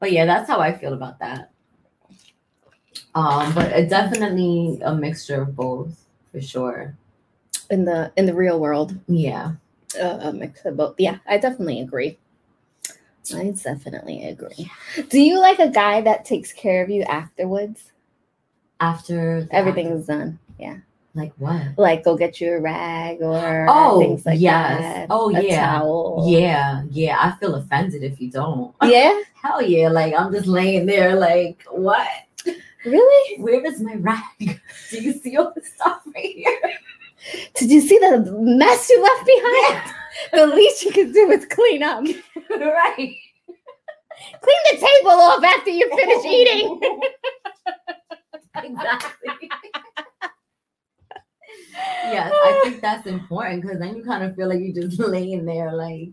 But 0.00 0.12
yeah, 0.12 0.26
that's 0.26 0.48
how 0.48 0.60
I 0.60 0.72
feel 0.76 0.92
about 0.92 1.18
that. 1.20 1.50
Um, 3.14 3.54
but 3.54 3.72
it 3.72 3.88
definitely 3.88 4.80
a 4.84 4.94
mixture 4.94 5.42
of 5.42 5.56
both 5.56 6.04
for 6.30 6.40
sure. 6.40 6.96
in 7.70 7.84
the 7.84 8.12
in 8.16 8.26
the 8.26 8.34
real 8.34 8.60
world 8.60 8.98
Yeah. 9.08 9.52
uh, 10.00 10.18
a 10.28 10.32
mix 10.32 10.64
of 10.64 10.76
both. 10.76 10.94
Yeah, 10.98 11.18
I 11.26 11.38
definitely 11.38 11.80
agree. 11.80 12.18
I 13.34 13.50
definitely 13.56 14.28
agree. 14.28 14.70
Do 15.08 15.18
you 15.20 15.40
like 15.40 15.58
a 15.58 15.70
guy 15.70 16.02
that 16.02 16.24
takes 16.26 16.52
care 16.52 16.82
of 16.84 16.90
you 16.90 17.02
afterwards? 17.04 17.92
After 18.80 19.48
Everything 19.50 19.86
is 19.88 20.06
done. 20.06 20.38
Yeah, 20.58 20.78
like 21.14 21.32
what? 21.38 21.62
like 21.76 22.04
go 22.04 22.16
get 22.16 22.40
you 22.40 22.54
a 22.54 22.60
rag 22.60 23.22
or 23.22 23.66
Oh, 23.68 24.00
things 24.00 24.26
like 24.26 24.40
yes. 24.40 24.80
that. 24.80 25.06
Oh, 25.10 25.28
yeah. 25.30 25.66
towel. 25.72 26.24
Yeah, 26.28 26.82
yeah. 26.90 27.16
I 27.20 27.38
feel 27.38 27.54
offended 27.56 28.02
if 28.02 28.20
you 28.20 28.30
don't. 28.30 28.74
Yeah. 28.84 29.20
Hell 29.42 29.62
yeah. 29.62 29.88
Like 29.88 30.14
I'm 30.16 30.32
just 30.32 30.46
laying 30.46 30.86
there 30.86 31.14
like, 31.16 31.64
what? 31.70 32.08
Really? 32.84 33.40
Where 33.40 33.64
is 33.64 33.80
my 33.80 33.94
rag? 33.94 34.22
Do 34.90 35.02
you 35.02 35.12
see 35.14 35.36
all 35.36 35.52
the 35.54 35.62
stuff 35.62 36.02
right 36.14 36.34
here? 36.34 36.60
Did 37.54 37.70
you 37.70 37.80
see 37.80 37.98
the 37.98 38.20
mess 38.40 38.88
you 38.90 39.02
left 39.02 39.26
behind? 39.26 39.94
The 40.32 40.46
least 40.46 40.84
you 40.84 40.92
can 40.92 41.10
do 41.10 41.28
is 41.32 41.44
clean 41.46 41.82
up. 41.82 42.04
Right. 42.50 43.16
Clean 44.40 44.62
the 44.70 44.76
table 44.78 45.10
off 45.10 45.42
after 45.42 45.70
you 45.70 45.88
finish 45.96 46.24
eating. 46.24 46.80
exactly. 48.62 49.50
Yes, 51.74 52.32
I 52.32 52.60
think 52.64 52.80
that's 52.80 53.06
important 53.06 53.62
because 53.62 53.78
then 53.78 53.96
you 53.96 54.04
kind 54.04 54.22
of 54.24 54.34
feel 54.36 54.48
like 54.48 54.60
you're 54.60 54.82
just 54.82 54.98
laying 55.00 55.44
there, 55.44 55.72
like 55.72 56.12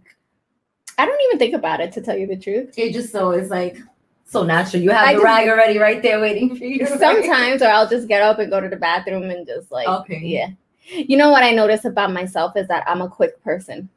I 0.98 1.06
don't 1.06 1.20
even 1.27 1.39
think 1.39 1.56
about 1.56 1.80
it 1.80 1.91
to 1.94 2.01
tell 2.01 2.18
you 2.18 2.27
the 2.27 2.38
truth. 2.38 2.74
it 2.77 2.94
just 2.94 3.12
so 3.12 3.32
it's 3.32 3.50
like 3.50 3.77
so 4.25 4.44
natural. 4.44 4.82
You 4.84 4.91
have 4.91 5.08
I 5.08 5.13
the 5.13 5.18
just- 5.20 5.24
rag 5.25 5.48
already 5.50 5.77
right 5.80 6.01
there 6.01 6.20
waiting 6.22 6.56
for 6.56 6.63
you. 6.63 6.86
right? 6.86 7.00
Sometimes, 7.00 7.62
or 7.62 7.68
I'll 7.68 7.89
just 7.89 8.08
get 8.08 8.22
up 8.22 8.39
and 8.39 8.50
go 8.50 8.60
to 8.62 8.70
the 8.70 8.75
bathroom 8.77 9.24
and 9.24 9.46
just 9.48 9.72
like, 9.72 9.88
Okay. 9.88 10.20
yeah. 10.24 10.50
You 10.86 11.15
know 11.18 11.30
what 11.30 11.44
I 11.44 11.51
notice 11.51 11.86
about 11.86 12.12
myself 12.12 12.56
is 12.58 12.68
that 12.68 12.84
I'm 12.88 13.01
a 13.01 13.10
quick 13.10 13.41
person. 13.44 13.89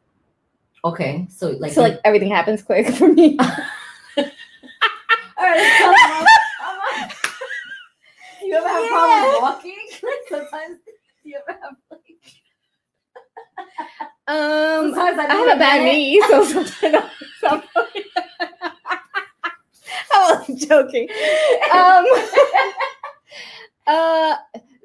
Okay. 0.85 1.27
So 1.31 1.51
like 1.51 1.73
so 1.73 1.83
like 1.83 1.99
everything 2.05 2.31
happens 2.31 2.63
quick 2.63 2.89
for 2.95 3.09
me. 3.09 3.37
all 3.39 3.45
right, 5.39 5.77
come 5.79 5.95
on. 5.95 6.27
Come 6.61 6.79
on. 6.79 7.09
Do 8.41 8.47
you 8.47 8.55
ever 8.55 8.69
have 8.69 8.83
Yeah. 8.85 8.89
problems 8.91 9.39
walking? 9.41 9.77
Sometimes 10.29 10.79
do 11.25 11.31
you 11.31 11.39
ever 11.49 11.59
have 11.63 11.77
like 11.91 12.01
Um, 14.27 14.95
sometimes 14.95 15.19
I 15.19 15.23
need 15.23 15.49
have 15.49 15.57
a 15.57 15.59
bad 15.59 15.85
knee, 15.85 16.23
so 16.29 16.45
sometimes 16.45 16.75
I'm, 17.45 17.63
I 20.13 20.45
was 20.49 20.67
joking. 20.67 21.09
Um, 21.73 22.07
uh, 23.87 24.37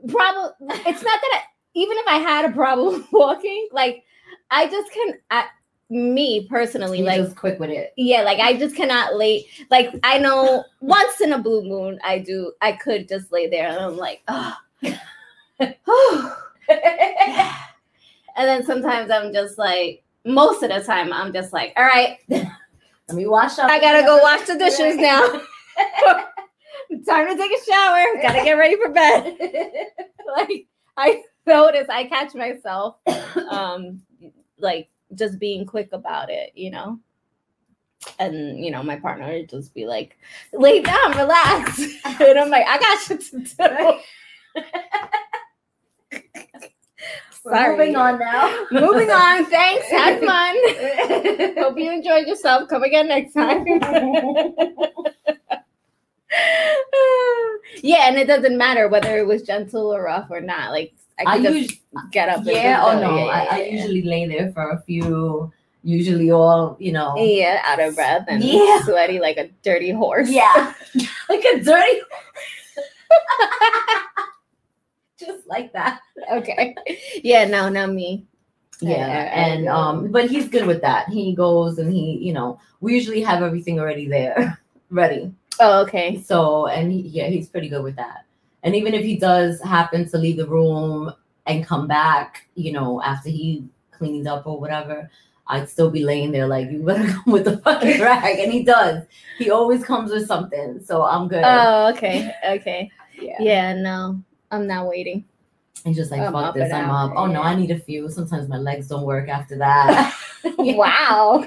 problem. 0.07 0.51
It's 0.61 1.03
not 1.03 1.21
that 1.21 1.31
I, 1.33 1.41
even 1.75 1.97
if 1.97 2.07
I 2.07 2.17
had 2.17 2.45
a 2.45 2.53
problem 2.53 3.07
walking, 3.11 3.69
like 3.71 4.03
I 4.51 4.67
just 4.67 4.91
can. 4.91 5.13
I, 5.31 5.45
me 5.91 6.47
personally, 6.47 6.99
You're 6.99 7.07
like 7.07 7.21
just 7.21 7.35
quick 7.35 7.59
with 7.59 7.71
it. 7.71 7.93
yeah, 7.97 8.21
like 8.21 8.39
I 8.39 8.55
just 8.57 8.75
cannot 8.75 9.15
lay. 9.15 9.47
Like 9.71 9.89
I 10.03 10.19
know 10.19 10.63
once 10.81 11.19
in 11.21 11.33
a 11.33 11.39
blue 11.39 11.63
moon, 11.63 11.99
I 12.03 12.19
do. 12.19 12.51
I 12.61 12.73
could 12.73 13.07
just 13.07 13.31
lay 13.31 13.47
there, 13.49 13.69
and 13.69 13.79
I'm 13.79 13.97
like, 13.97 14.21
oh. 14.27 14.55
And 15.59 15.73
then 18.37 18.63
sometimes 18.65 19.11
I'm 19.11 19.33
just 19.33 19.57
like, 19.57 20.03
most 20.25 20.63
of 20.63 20.69
the 20.69 20.81
time, 20.81 21.11
I'm 21.11 21.33
just 21.33 21.53
like, 21.53 21.73
all 21.77 21.85
right, 21.85 22.19
Let 23.09 23.17
me 23.17 23.25
wash 23.25 23.57
up. 23.57 23.71
I 23.71 23.79
gotta 23.79 24.05
go 24.05 24.19
wash 24.21 24.45
the 24.45 24.55
dishes 24.55 24.95
now. 24.97 25.21
Time 27.07 27.27
to 27.27 27.35
take 27.35 27.51
a 27.51 27.65
shower. 27.65 28.03
Gotta 28.21 28.43
get 28.43 28.53
ready 28.53 28.75
for 28.75 28.89
bed. 28.89 29.35
like 30.37 30.67
I 30.95 31.23
notice, 31.47 31.87
I 31.89 32.03
catch 32.05 32.35
myself, 32.35 32.97
um, 33.49 34.03
like 34.59 34.89
just 35.15 35.39
being 35.39 35.65
quick 35.65 35.89
about 35.91 36.29
it, 36.29 36.51
you 36.53 36.69
know. 36.69 36.99
And 38.19 38.63
you 38.63 38.69
know, 38.69 38.83
my 38.83 38.97
partner 38.97 39.27
would 39.27 39.49
just 39.49 39.73
be 39.73 39.87
like, 39.87 40.15
"Lay 40.53 40.81
down, 40.81 41.17
relax," 41.17 41.79
and 42.05 42.37
I'm 42.37 42.49
like, 42.49 42.67
"I 42.67 42.77
got 42.77 43.01
shit 43.01 43.21
to 43.21 43.99
do." 44.55 44.61
Sorry. 47.43 47.77
moving 47.77 47.95
on 47.95 48.19
now. 48.19 48.65
Moving 48.71 49.09
on. 49.09 49.45
Thanks. 49.45 49.87
Have 49.89 50.19
fun. 50.23 50.55
Hope 51.55 51.77
you 51.79 51.89
enjoyed 51.91 52.27
yourself. 52.27 52.67
Come 52.69 52.83
again 52.83 53.07
next 53.07 53.33
time. 53.33 53.65
yeah, 57.81 58.07
and 58.09 58.17
it 58.17 58.27
doesn't 58.27 58.57
matter 58.57 58.87
whether 58.89 59.17
it 59.17 59.25
was 59.25 59.41
gentle 59.43 59.93
or 59.93 60.03
rough 60.03 60.27
or 60.29 60.41
not. 60.41 60.71
Like 60.71 60.93
I 61.19 61.23
I 61.33 61.35
usually, 61.37 61.81
get 62.11 62.29
up. 62.29 62.41
Yeah, 62.45 62.83
oh 62.85 62.99
no, 62.99 63.17
Yeah, 63.17 63.23
I, 63.31 63.47
I 63.51 63.61
yeah. 63.63 63.71
usually 63.73 64.01
lay 64.03 64.27
there 64.27 64.51
for 64.51 64.71
a 64.71 64.81
few, 64.81 65.51
usually 65.83 66.31
all, 66.31 66.75
you 66.79 66.91
know. 66.91 67.15
yeah, 67.17 67.61
out 67.63 67.79
of 67.79 67.95
breath 67.95 68.25
and 68.27 68.43
Yeah. 68.43 68.81
sweaty 68.83 69.19
like 69.19 69.37
a 69.37 69.47
dirty 69.63 69.91
horse. 69.91 70.29
Yeah, 70.29 70.73
like 71.29 71.43
a 71.45 71.63
dirty. 71.63 72.01
Just 75.19 75.47
like 75.47 75.73
that. 75.73 76.01
okay. 76.31 76.75
Yeah. 77.23 77.45
No, 77.45 77.69
not 77.69 77.91
me. 77.91 78.25
Yeah, 78.81 79.07
Yeah, 79.07 79.47
and 79.47 79.67
um, 79.67 80.11
but 80.11 80.29
he's 80.29 80.47
good 80.47 80.65
with 80.65 80.81
that. 80.81 81.09
He 81.09 81.35
goes 81.35 81.79
and 81.79 81.91
he, 81.91 82.17
you 82.17 82.31
know, 82.33 82.59
we 82.79 82.93
usually 82.93 83.21
have 83.21 83.43
everything 83.43 83.79
already 83.79 84.07
there, 84.07 84.57
ready. 84.89 85.33
Oh, 85.59 85.81
okay. 85.81 86.21
So, 86.21 86.67
and 86.67 86.91
he, 86.91 87.01
yeah, 87.01 87.27
he's 87.27 87.49
pretty 87.49 87.67
good 87.67 87.83
with 87.83 87.97
that. 87.97 88.25
And 88.63 88.75
even 88.75 88.93
if 88.93 89.03
he 89.03 89.17
does 89.17 89.61
happen 89.61 90.07
to 90.09 90.17
leave 90.17 90.37
the 90.37 90.47
room 90.47 91.13
and 91.45 91.65
come 91.65 91.87
back, 91.87 92.47
you 92.55 92.71
know, 92.71 93.01
after 93.01 93.29
he 93.29 93.65
cleans 93.91 94.27
up 94.27 94.47
or 94.47 94.59
whatever, 94.59 95.09
I'd 95.47 95.67
still 95.67 95.89
be 95.89 96.03
laying 96.03 96.31
there 96.31 96.47
like, 96.47 96.69
you 96.71 96.83
better 96.83 97.07
come 97.23 97.33
with 97.33 97.45
the 97.45 97.57
fucking 97.57 97.99
rag. 98.01 98.39
And 98.39 98.51
he 98.51 98.63
does. 98.63 99.03
He 99.37 99.49
always 99.51 99.83
comes 99.83 100.11
with 100.11 100.27
something. 100.27 100.81
So 100.83 101.03
I'm 101.03 101.27
good. 101.27 101.43
Oh, 101.43 101.91
okay. 101.95 102.31
Okay. 102.47 102.91
yeah. 103.19 103.37
Yeah. 103.39 103.73
No, 103.73 104.23
I'm 104.51 104.67
not 104.67 104.87
waiting. 104.87 105.25
He's 105.85 105.95
just 105.95 106.11
like, 106.11 106.21
I'm 106.21 106.33
fuck 106.33 106.55
this, 106.55 106.73
I'm 106.73 106.89
out, 106.89 107.11
up. 107.11 107.17
Oh 107.17 107.25
no. 107.27 107.41
I 107.41 107.55
need 107.55 107.71
a 107.71 107.79
few. 107.79 108.09
Sometimes 108.09 108.49
my 108.49 108.57
legs 108.57 108.87
don't 108.87 109.03
work 109.05 109.29
after 109.29 109.57
that. 109.57 110.15
Yeah. 110.43 110.51
Wow. 110.75 111.45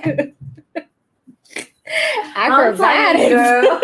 Tired, 2.77 3.29
girl. 3.29 3.81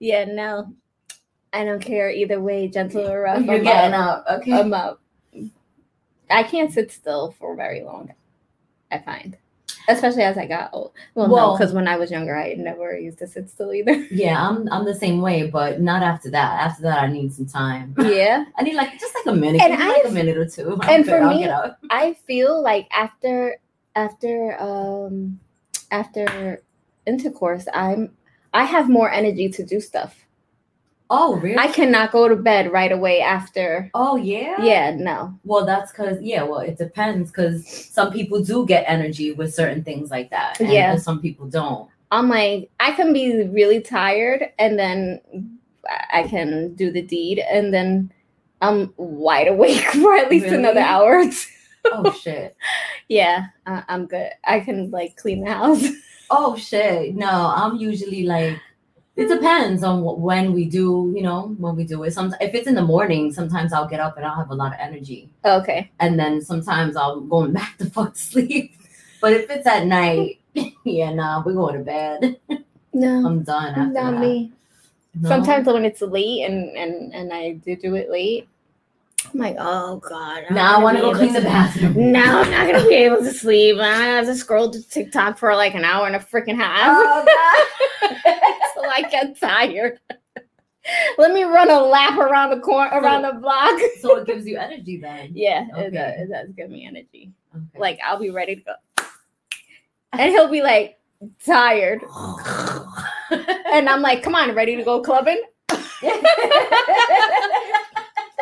yeah, 0.00 0.24
no. 0.24 0.72
I 1.52 1.64
don't 1.64 1.80
care 1.80 2.10
either 2.10 2.40
way, 2.40 2.68
gentle 2.68 3.08
or 3.08 3.22
rough. 3.22 3.44
You're 3.44 3.56
I'm 3.56 3.62
getting 3.62 3.94
up. 3.94 4.24
up. 4.26 4.40
Okay. 4.40 4.52
I'm 4.52 4.72
up. 4.72 5.00
I 6.30 6.42
can't 6.44 6.72
sit 6.72 6.92
still 6.92 7.34
for 7.38 7.56
very 7.56 7.82
long. 7.82 8.12
I 8.90 8.98
find. 8.98 9.36
Especially 9.88 10.22
as 10.22 10.36
I 10.38 10.46
got 10.46 10.70
old. 10.72 10.92
Well, 11.14 11.28
no, 11.28 11.52
because 11.56 11.72
when 11.72 11.88
I 11.88 11.96
was 11.96 12.10
younger, 12.10 12.36
I 12.36 12.54
never 12.54 12.96
used 12.98 13.18
to 13.18 13.26
sit 13.26 13.48
still 13.50 13.72
either. 13.72 14.06
Yeah, 14.10 14.46
I'm 14.48 14.68
I'm 14.72 14.84
the 14.84 14.94
same 14.94 15.20
way, 15.20 15.46
but 15.48 15.80
not 15.80 16.02
after 16.02 16.30
that. 16.30 16.60
After 16.60 16.82
that, 16.82 17.02
I 17.02 17.06
need 17.06 17.32
some 17.32 17.46
time. 17.46 17.94
yeah. 17.98 18.44
I 18.56 18.62
need 18.62 18.74
like 18.74 18.98
just 19.00 19.14
like 19.14 19.26
a 19.26 19.36
minute, 19.36 19.60
And 19.62 19.78
like 19.78 20.04
a 20.06 20.10
minute 20.10 20.36
or 20.36 20.46
two. 20.46 20.78
And 20.88 21.04
for 21.06 21.26
me- 21.26 21.48
I 21.90 22.14
feel 22.26 22.62
like 22.62 22.88
after 22.92 23.56
after 23.96 24.60
um 24.60 25.40
after 25.90 26.62
intercourse, 27.06 27.66
I'm 27.74 28.12
I 28.52 28.64
have 28.64 28.88
more 28.88 29.10
energy 29.10 29.48
to 29.48 29.64
do 29.64 29.80
stuff. 29.80 30.26
Oh, 31.12 31.34
really? 31.36 31.58
I 31.58 31.66
cannot 31.66 32.12
go 32.12 32.28
to 32.28 32.36
bed 32.36 32.70
right 32.72 32.92
away 32.92 33.20
after. 33.20 33.90
oh, 33.94 34.14
yeah. 34.16 34.62
Yeah, 34.62 34.94
no. 34.96 35.36
Well, 35.44 35.66
that's 35.66 35.90
because 35.90 36.22
yeah. 36.22 36.44
Well, 36.44 36.60
it 36.60 36.78
depends 36.78 37.30
because 37.30 37.66
some 37.92 38.12
people 38.12 38.40
do 38.42 38.64
get 38.64 38.84
energy 38.86 39.32
with 39.32 39.52
certain 39.54 39.82
things 39.82 40.10
like 40.10 40.30
that. 40.30 40.60
and 40.60 40.70
Yeah. 40.72 40.96
Some 40.96 41.20
people 41.20 41.46
don't. 41.48 41.88
I'm 42.12 42.28
like 42.28 42.70
I 42.80 42.92
can 42.92 43.12
be 43.12 43.44
really 43.48 43.80
tired 43.80 44.50
and 44.58 44.78
then 44.78 45.20
I- 46.12 46.26
can 46.28 46.74
do 46.74 46.90
the 46.92 47.02
deed 47.02 47.38
and 47.40 47.72
then 47.74 48.12
I'm 48.60 48.92
wide 48.96 49.48
awake 49.48 49.80
for 50.00 50.14
at 50.16 50.30
least 50.30 50.46
another 50.46 50.80
Really? 50.80 50.88
hour. 50.92 51.18
or 51.20 51.24
two. 51.24 51.46
Oh 51.92 52.12
shit. 52.12 52.56
yeah, 53.08 53.46
I- 53.66 53.84
I'm 53.88 54.06
good. 54.06 54.30
I 54.44 54.60
can 54.60 54.90
like 54.90 55.16
clean 55.16 55.44
the 55.44 55.50
house. 55.52 55.84
Oh 56.32 56.54
shit. 56.56 57.16
No, 57.16 57.28
I'm 57.56 57.74
usually 57.76 58.22
like. 58.22 58.56
It 59.20 59.28
depends 59.28 59.82
on 59.84 60.02
wh- 60.02 60.18
when 60.18 60.52
we 60.52 60.64
do, 60.64 61.12
you 61.14 61.22
know, 61.22 61.54
when 61.58 61.76
we 61.76 61.84
do 61.84 62.02
it. 62.04 62.12
Some 62.12 62.34
if 62.40 62.54
it's 62.54 62.66
in 62.66 62.74
the 62.74 62.82
morning, 62.82 63.32
sometimes 63.32 63.72
I'll 63.72 63.86
get 63.88 64.00
up 64.00 64.16
and 64.16 64.24
I'll 64.26 64.34
have 64.36 64.50
a 64.50 64.54
lot 64.54 64.72
of 64.72 64.78
energy. 64.80 65.28
okay. 65.44 65.90
and 66.00 66.18
then 66.18 66.40
sometimes 66.40 66.96
I'm 66.96 67.28
going 67.28 67.52
back 67.60 67.76
to 67.78 67.84
fuck 67.86 68.16
sleep. 68.16 68.74
But 69.20 69.34
if 69.34 69.50
it's 69.50 69.66
at 69.66 69.86
night, 69.86 70.40
yeah, 70.84 71.12
nah, 71.12 71.42
we're 71.44 71.52
going 71.54 71.76
to 71.78 71.84
bed. 71.84 72.38
No, 72.94 73.22
I'm 73.26 73.42
done 73.42 73.74
after 73.74 73.92
not 73.92 74.12
that. 74.12 74.20
me. 74.20 74.52
No? 75.14 75.28
Sometimes 75.28 75.66
when 75.66 75.84
it's 75.84 76.00
late 76.02 76.44
and 76.46 76.76
and 76.76 77.12
and 77.14 77.32
I 77.32 77.52
do 77.64 77.76
do 77.76 77.96
it 77.96 78.10
late, 78.10 78.48
I'm 79.34 79.40
like, 79.40 79.56
oh 79.58 79.96
god. 79.98 80.44
I'm 80.48 80.54
now 80.54 80.78
I 80.78 80.82
want 80.82 80.96
to 80.96 81.02
go 81.02 81.12
clean 81.14 81.32
the 81.34 81.40
bathroom. 81.42 82.12
Now 82.12 82.40
I'm 82.40 82.50
not 82.50 82.66
gonna 82.72 82.88
be 82.88 82.94
able 82.94 83.18
to 83.18 83.32
sleep. 83.32 83.76
I 83.78 83.92
have 84.16 84.24
to 84.26 84.34
scroll 84.34 84.70
to 84.70 84.80
TikTok 84.88 85.36
for 85.36 85.54
like 85.56 85.74
an 85.74 85.84
hour 85.84 86.06
and 86.06 86.16
a 86.16 86.20
freaking 86.20 86.56
half 86.56 86.96
Oh, 86.96 87.24
God. 87.26 88.49
Until 88.94 89.06
I 89.06 89.10
get 89.10 89.38
tired. 89.40 90.00
Let 91.18 91.32
me 91.34 91.42
run 91.44 91.70
a 91.70 91.80
lap 91.80 92.18
around 92.18 92.50
the 92.50 92.60
corner, 92.60 92.90
around 92.98 93.22
the 93.22 93.34
block. 93.34 93.78
so 94.00 94.16
it 94.16 94.26
gives 94.26 94.46
you 94.46 94.56
energy 94.58 94.96
then. 94.98 95.32
Yeah, 95.34 95.66
it 95.68 95.74
Okay. 95.74 95.90
does. 95.90 96.20
It 96.20 96.30
does 96.32 96.48
give 96.56 96.70
me 96.70 96.86
energy. 96.86 97.32
Okay. 97.54 97.78
Like 97.78 98.00
I'll 98.04 98.18
be 98.18 98.30
ready 98.30 98.56
to 98.56 98.62
go, 98.62 98.72
and 100.12 100.30
he'll 100.32 100.50
be 100.50 100.62
like 100.62 100.98
tired, 101.44 102.00
and 103.30 103.88
I'm 103.88 104.00
like, 104.02 104.22
"Come 104.22 104.34
on, 104.34 104.54
ready 104.54 104.76
to 104.76 104.82
go 104.82 105.02
clubbing?" 105.02 105.42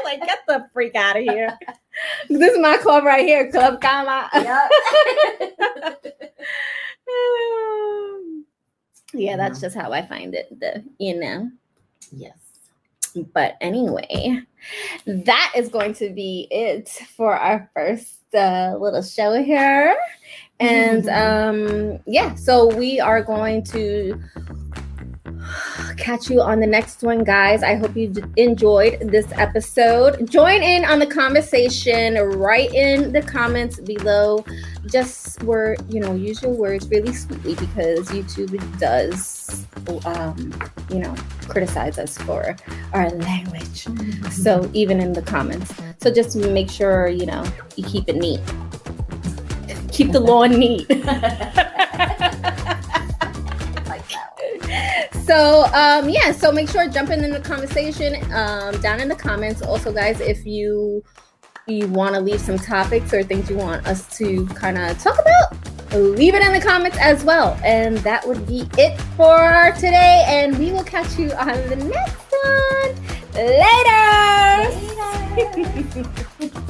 like, 0.05 0.21
get 0.25 0.39
the 0.47 0.67
freak 0.73 0.95
out 0.95 1.17
of 1.17 1.25
here. 1.25 1.59
This 2.29 2.53
is 2.53 2.59
my 2.61 2.77
club 2.79 3.05
right 3.05 3.27
here, 3.27 3.51
Club 3.51 3.81
Kama. 3.81 4.31
Yeah. 9.13 9.37
that's 9.37 9.61
just 9.61 9.77
how 9.77 9.93
I 9.93 10.07
find 10.07 10.35
it. 10.35 10.49
The 10.59 10.85
you 10.99 11.19
know. 11.19 11.51
yes. 12.13 12.37
But 13.33 13.57
anyway, 13.61 14.43
that 15.07 15.53
is 15.57 15.69
going 15.69 15.95
to 15.95 16.11
be 16.11 16.47
it 16.51 16.89
for 17.17 17.35
our 17.35 17.71
first 17.75 18.19
uh, 18.35 18.77
little 18.79 19.03
show 19.03 19.43
here. 19.43 19.97
And 20.61 21.09
um, 21.09 22.01
yeah, 22.07 22.35
so 22.35 22.75
we 22.77 23.01
are 23.01 23.23
going 23.23 23.65
to 23.65 24.21
catch 25.97 26.31
you 26.31 26.41
on 26.41 26.61
the 26.61 26.67
next 26.67 27.03
one, 27.03 27.25
guys. 27.25 27.63
I 27.63 27.75
hope 27.75 27.97
you 27.97 28.09
d- 28.09 28.23
enjoyed 28.37 29.01
this 29.01 29.27
episode. 29.33 30.31
Join 30.31 30.63
in 30.63 30.85
on 30.85 30.99
the 30.99 31.07
conversation. 31.07 32.15
Write 32.39 32.73
in 32.75 33.13
the 33.13 33.23
comments 33.23 33.81
below. 33.81 34.45
Just 34.87 35.43
where 35.43 35.77
you 35.89 36.01
know, 36.01 36.15
use 36.15 36.43
your 36.43 36.53
words 36.53 36.89
really 36.89 37.13
sweetly 37.13 37.55
because 37.55 38.09
YouTube 38.09 38.79
does, 38.79 39.67
um, 40.07 40.53
you 40.91 41.01
know, 41.01 41.15
criticize 41.49 41.99
us 41.99 42.17
for 42.19 42.57
our 42.93 43.11
language. 43.11 43.87
So 44.31 44.71
even 44.73 45.01
in 45.01 45.13
the 45.13 45.23
comments. 45.23 45.73
So 46.01 46.13
just 46.13 46.37
make 46.37 46.71
sure 46.71 47.09
you 47.09 47.27
know 47.27 47.45
you 47.77 47.85
keep 47.85 48.09
it 48.09 48.17
neat. 48.17 48.41
Keep 49.93 50.13
the 50.13 50.21
lawn 50.21 50.59
neat. 50.59 50.89
so 55.29 55.65
um 55.75 56.09
yeah 56.09 56.33
so 56.33 56.51
make 56.51 56.69
sure 56.69 56.89
jump 56.89 57.11
in 57.11 57.23
in 57.23 57.31
the 57.31 57.41
conversation 57.41 58.15
um 58.33 58.81
down 58.81 58.99
in 58.99 59.09
the 59.09 59.15
comments. 59.15 59.63
Also 59.63 59.93
guys 59.93 60.21
if 60.21 60.45
you 60.47 61.05
you 61.67 61.87
want 61.89 62.15
to 62.15 62.21
leave 62.21 62.41
some 62.41 62.59
topics 62.59 63.13
or 63.13 63.23
things 63.23 63.51
you 63.51 63.57
want 63.57 63.87
us 63.87 64.17
to 64.17 64.47
kind 64.47 64.79
of 64.79 64.99
talk 65.03 65.19
about 65.21 65.55
leave 65.93 66.35
it 66.35 66.43
in 66.43 66.53
the 66.53 66.61
comments 66.61 66.99
as 66.99 67.25
well. 67.25 67.59
And 67.65 67.99
that 67.99 68.27
would 68.27 68.47
be 68.47 68.69
it 68.79 68.99
for 69.17 69.73
today 69.77 70.25
and 70.27 70.59
we 70.59 70.73
will 70.73 70.85
catch 70.85 71.19
you 71.19 71.31
on 71.33 71.69
the 71.69 71.77
next 71.77 72.33
one. 72.45 72.95
Later! 73.35 73.99
Later. 76.41 76.63